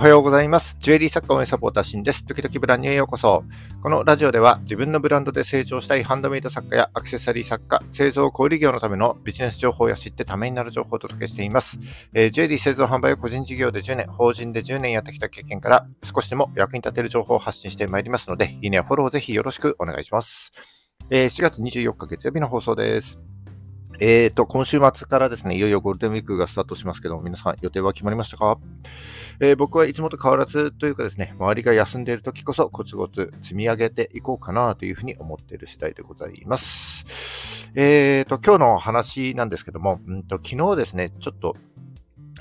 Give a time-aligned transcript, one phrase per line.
[0.00, 0.78] おはようございます。
[0.80, 2.24] ジュエリー作家応援サポーターシンです。
[2.24, 3.44] 時々ブランニュへようこそ。
[3.82, 11.78] このラジオでは自分のブランドで成長したいハンドメイド作家やアクセサリー作家、製造小売業のためのビジネス情報や知ってためになる情報をお届けしています。
[12.14, 20.50] えー、ジュエリー製造販売を個人事業で10年、法人で10年やってきた経験から少しでも役に立てる情報を発信してまいりますので、いいねやフォローをぜひよろしくお願いします。
[21.10, 23.18] えー、4月24日月曜日の放送です。
[24.02, 28.58] えーと、今週末からですね、いよいよゴールデンウィークがスタートしますけども、皆さん予定は決まりましたか？
[29.40, 37.68] えー、僕はいつもと変わらずというかですね、周りが休んでいる時こそコツコツ積み上げていこうかなというふうに思っている次第でございます。
[37.74, 41.56] えーと、今日の話なんですけども、うんと昨日ですね、ちょっと、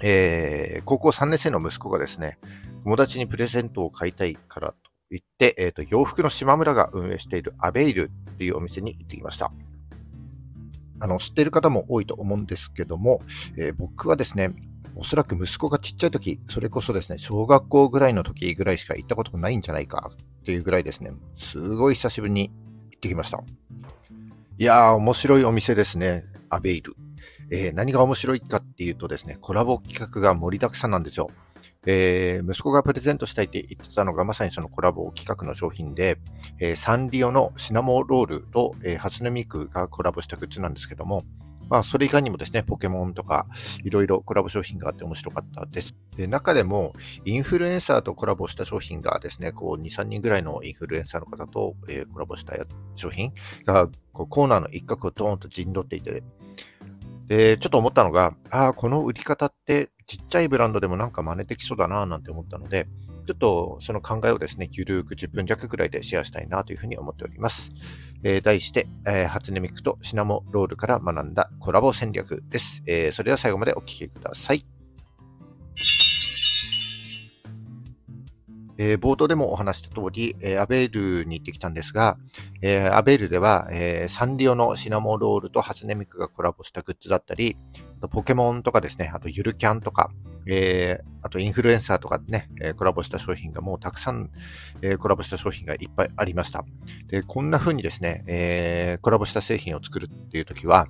[0.02, 2.40] えー、高校3年生の息子がですね、
[2.86, 4.76] 友達にプレゼントを買いたいからと
[5.12, 9.52] 言って、えーと、洋服の島村が運営しているアベイルっていうお店に行ってきました。
[11.00, 13.22] あの、知っている方も多いと思うんですけども、
[13.58, 14.54] えー、僕はですね、
[14.96, 22.50] おそらく息子がちっちゃい時、それこそですね、小学校ぐらいの時ぐらいしか行ったことがないんじゃないかっていうぐらいですね、すごい久しぶりに
[22.92, 23.42] 行ってきました。
[24.58, 26.96] いやー、面白いお店ですね、アベイル。
[27.52, 31.30] えー、何が面白いかっていうとですね、コラボ企画が盛りだくさんなんですよ。
[31.92, 36.20] えー、息子がプレゼントしたいって言ってたのがまさにそのコラボ企画の商品で、
[36.60, 41.24] えー、サンリオのシナモロールと、えー、初音ミクがコラボしたグッズなんですけども、
[41.68, 43.48] まあ、それ以外にもですね、ポケモンとか、
[43.84, 45.96] いろいろコラボ商品があって面白かったです。
[46.16, 46.94] で、中でも、
[47.26, 52.56] インフルエンサーとコラボした商品がですね、こう、2、3人ぐらいのインフルエンサーの方と、えー、コラボした
[52.96, 53.34] 商品
[53.66, 56.24] が、こうコーナーの一角をドーンと陣取っていて、
[57.28, 62.88] で、ちょっと思ったのが、ああ、この売り方ってちっちゃいブランドでもなんか真似できそうだななんて思ったので、
[63.28, 67.70] ちょっとその考えをですね、ゆるく10分弱くらいでシェアしたいなというふうに思っております。
[68.24, 72.82] えー、題して、えー、初音ミクとシナモロールから学んだコラボ戦略です。
[72.88, 74.66] えー、それでは最後までお聴きください。
[78.80, 82.18] えー、冒頭でもお話した通り、えー、アベールに行ってきたんですが、
[82.64, 87.58] えー、アベールでは、えサンリオのシナモロールと初音ミクがコラボしたグッズだったり、
[88.08, 90.10] ポケモンとかですね、あとゆるキャンとか、
[90.48, 94.32] えーあとインフルエンサーとかね、えコラボした商品がもうたくさん、
[94.82, 96.64] えーコラボした商品がいっぱいありました。
[97.08, 100.88] で、こんな風にですね、えーコラボした製品を作るっていう時は、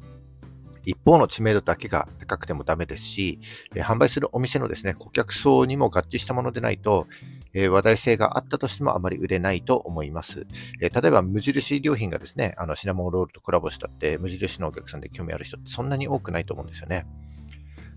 [0.85, 3.39] 一方の知名度だけが高くてもダメですし、
[3.75, 7.07] え販売するお店のですね、顧客層にも合致したものでないと、
[7.53, 10.45] え話題性があったとしてもあまり売れないと思います。
[10.81, 17.05] え例えば、無印良品がですね、あのシナモンロールとコラボしたって、無印のお客さんで興味ある人ってそんなに多くないと思うんですよね。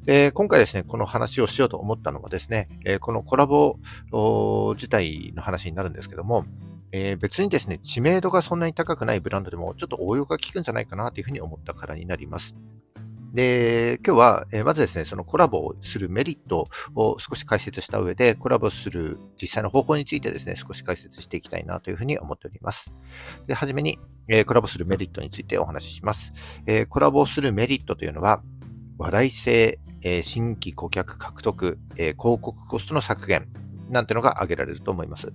[0.04, 3.78] で、今回ですね、この話をしようと思ったのはですね、えこのコラボ
[4.74, 6.44] 自体の話になるんですけども、
[6.92, 12.54] えー、別にですね、知名度がそんなに高くないブランドでも、ちょっと応用が効くんじゃないかなというふうに思ったからになります。
[13.32, 22.93] で、今日は、え、まずですね、そのコラボをするメリットを少し解説した上で、コラボする実際の方法についてですね、少し解説していきたいなというふうに思っております。
[23.47, 23.98] で、はじめに、
[24.28, 26.34] え、コラボするメリットについてお話しします。
[26.66, 28.43] え、コラボするメリットというのは、
[28.98, 33.49] 話題性、え、新規顧客獲得、え、広告コストの削減、
[33.88, 35.32] なんてのが挙げられると思います。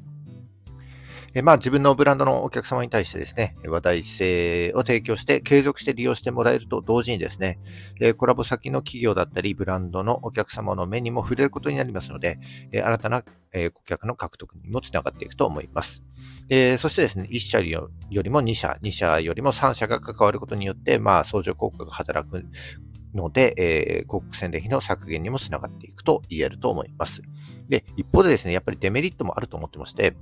[1.37, 7.59] えまあ、自分のブランドのお客様に対してですね、話題性を提供して継続して利用してもらえると同時にですね、
[8.01, 12.39] えコラボ先の企業だったりブランドのお客様の目にも触れることになりますので、
[12.71, 16.01] え新たな、え顧客の獲得にもつながっていくと思います。
[16.49, 22.45] えそしてですね、1社よりも2社、2社よりも3社が関わることによって、まあ、相乗効果が働く
[23.13, 27.21] ので、えー、広告宣伝費の削減にもつながっていくと言えると思います。
[27.69, 30.15] で、一方でですね、やっぱりデメリットもあると思ってまして、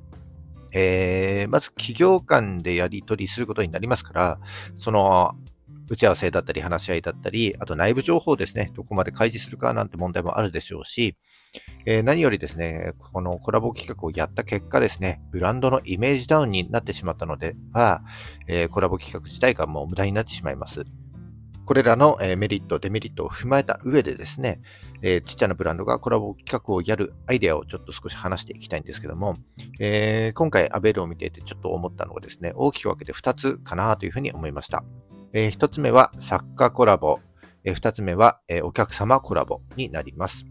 [0.78, 4.40] えー、まず企業間でやり取りすることになりますから、
[4.76, 5.32] その、
[5.88, 11.16] 打ち合わせだったり話し合いだったり、あと内部情報ですね、どこまで開示するかなんて問題もあるでしょうし、
[11.86, 18.02] えー、何よりですね、このコラボ企画をやった結果ですね、ブランドのイメージダウンになってしまったのでは、
[18.48, 20.84] えー、コラボ企画自体がもう無駄になってしまいます。
[21.66, 24.62] これらのメリット、デメリットを踏まえた上でですね、
[25.08, 29.36] えー、ちっちゃなブランドがコラボ企画をやるアイデアをちょっと少し話していきたいんですけども、
[29.80, 34.84] えー、今回アベルを見ていてちょっと思ったのがですね、大きく分けて2つかなというふうに思いました。
[35.32, 37.20] えー、1つ目は作家コラボ、
[37.64, 40.44] え、2つ目は、え、お客様コラボになります。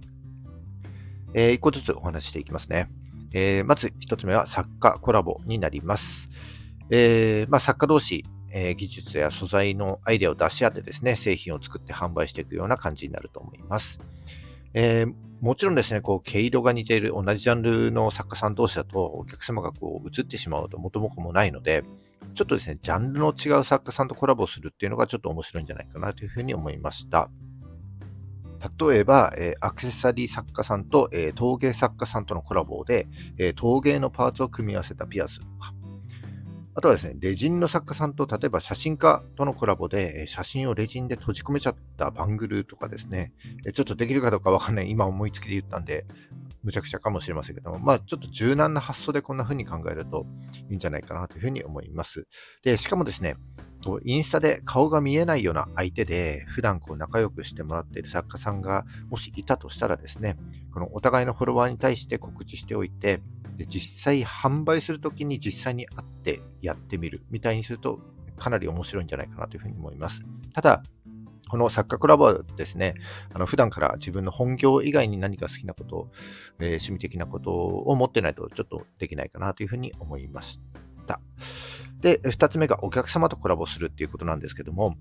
[1.35, 2.89] え、1個ずつお話ししていきますね。
[3.33, 6.29] え、まず1つ目は作家コラボになります。
[6.91, 13.99] えまあ、作家同士、え、技術や素材のアイデアを出し合ってですね、製品を作って販売していくような感じになると思います。
[14.75, 21.85] えー、もちろんですね、こう、毛色が似ている同じジャンルの作家さん同士だと、お客様がこう、映ってしまうと元も子もないので、
[22.35, 27.31] ちょっとですね、ジャンルの違う作家さんとコラボするっていうのがちょっと面白いんじゃないかなというふうに思いました。
[28.81, 33.07] 例えば、え、アクセサリー作家さんと、えー、陶芸作家さんとのコラボで、
[33.39, 35.75] え、陶芸のパーツを組み合わせたピアスとか、
[36.77, 43.33] あとはですね、レジンの作家さんと、例えば写真家とのコラボで、写真をレジンで閉じ込めちゃったバングルとかですね、
[43.73, 46.05] ちょっとできるかどうかわかんない、今思いつきで言ったんで、
[46.65, 50.27] むちゃくちゃかもしれませんけども、まあ、ちょっと柔軟な発想でこんな風に考えると
[50.71, 52.27] いいんじゃないかなというふうに思います。
[52.63, 53.37] で、しかもですね、
[54.05, 60.39] インスタで顔が見えないような相手で、普段こう仲良くしてもらっている作家さんがもしいたとしたらですね、
[60.73, 63.21] このお互いのフォロワーに対して告知しておいて、
[63.57, 68.01] で実際販売するときに実際に会ってやってみるみたいにすると
[68.37, 70.23] かなり面白いんじゃないかなというふうに思います。
[70.53, 70.83] ただ、
[71.49, 72.95] この作家クラブはですね、
[73.33, 76.11] あの普段から自分の本業以外に何か好きなこと、
[76.59, 80.61] えー、趣味的なことを持ってないとちょっとできないかなというふうに思いまし
[81.07, 81.21] た。
[82.01, 84.97] で、二つ目がお客様とコラボするっていうことなんですけども、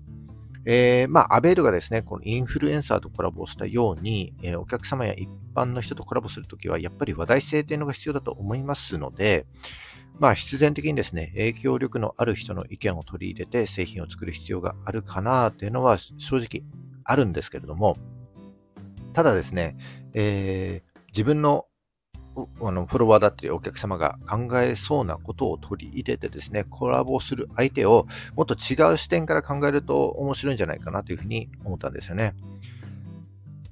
[0.66, 9.46] えー、まあ、アベールがですね、このインフルエンサーとコラボしたように、えー、お客様や一般の人とコラボするときは、やっぱり話題性というのが必要だと思いますので、
[10.18, 16.62] まあ、必然的にですね、影響力のある人の意見を取り入れて製品を作る必要があるかなというのは正直
[17.04, 17.96] あるんですけれども、
[19.12, 19.76] ただですね、
[20.14, 21.66] えー、自分の
[22.60, 32.34] あのフォロワーだったりお客様が考えそうなことを取り入れてですね、コラボする相手をもっと違う視点から考えると面白いんじゃないかなというふうに思ったんですよね。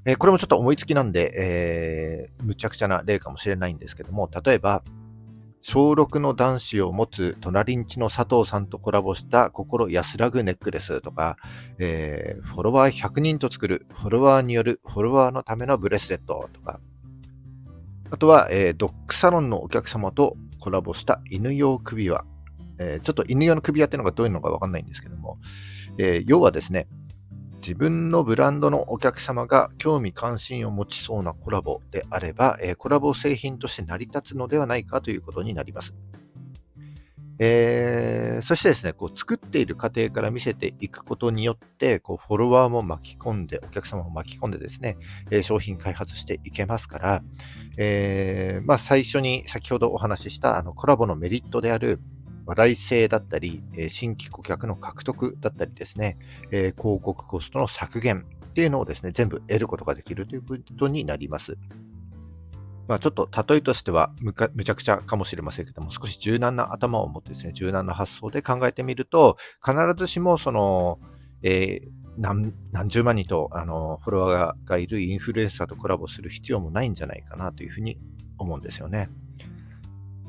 [0.04, 4.82] えー、これもちょっと思いつきなんで、えー、むちゃくちゃな例かもしれないんですけども、例えば、
[5.64, 11.36] 小6の男子を持つ隣んちの佐藤さんとコラボした心安らぐネックレスとか、
[11.78, 16.80] えー、フォロワー100人と作るフォロワーによるフォロワーのためのブレスレットとか、
[18.12, 22.26] あとは、えー、ドッグサロンのお客様とコラボした犬用首輪。
[22.78, 25.38] えー、ちょっと犬用の首輪っていうのがどういうのかわかんないんですけども、
[25.96, 26.88] えー、要はですね、
[27.62, 35.94] 自分のブランドのお客様が興味関心を持ちそうなコラボであれば、えコラボ製品として成り立つのではないかということになります。
[37.44, 44.96] えー、そしてですね、こう作っている過程から見せていくことによって、こうフォロワーも巻き込んで、お客様も巻き込んでですね、
[45.32, 47.24] えー、商品開発していけますから、
[47.78, 51.98] えー、まあ、最初に先ほどお話ししたあのコラボのメリットである
[52.46, 56.18] 話題性だったり、え新規顧客の獲得だったりですね、
[56.52, 61.58] え広告コストの削減っていうのをですね、全部得ることができるということになります。
[62.88, 70.98] まあ、ちょっと例えとしてはむかむちゃくちゃかもしれませんけども、少し柔軟な頭を持ってですね、柔軟な発想で考えてみると、必ずしもその、
[71.42, 77.98] えー、何何十万人とあのフォロワーがいるインフルエンサーとコラボする必要もないんじゃないかなというふうに
[78.38, 79.08] 思うんですよね。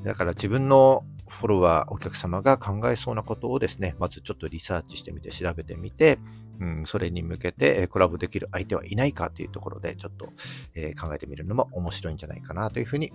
[0.04, 6.19] だから自分のフォロワー、お客様が考えそうなことをですね、まずちょっとリサーチしてみて、調べてみて、
[6.59, 10.30] うん、それに向けてコラボできる相手はいないかというところで、ちょっと、
[10.75, 13.12] え、考えてみるのも面白いんじゃないかなというふうに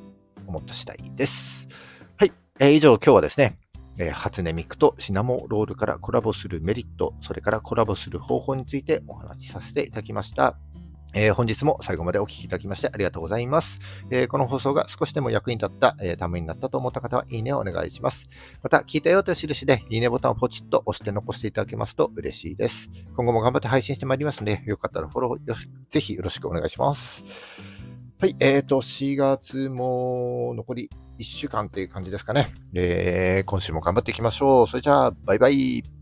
[0.47, 1.69] 思った次第です。
[2.17, 2.33] はい。
[2.59, 3.59] えー、以上、今日はですね、
[3.99, 10.57] えー、初音ミクとシナモロールからコラボするメリット、それからコラボする方法についてお話しさせていただきました。
[11.15, 13.81] えー、本日も最後までお聴きいただきましてありがとうございます。
[14.11, 18.29] えー、この放送が少しでも役に立った、えー、ためになったと思った方は、いいねをお願いします。
[18.63, 22.91] また、聞いたよという印で、いいねボタンをポチッと押して残していただけますと嬉しいです。
[23.17, 27.25] 今後も頑張って配信してまいりますので、よかったらフォローよしぜひよろしくお願いします。
[28.21, 30.91] はい、えーと、4月も残り
[31.21, 32.49] 1週間という感じですかね。
[32.75, 34.67] えー、今週も頑張っていきましょう。
[34.67, 35.98] それじゃあ、バイバイ。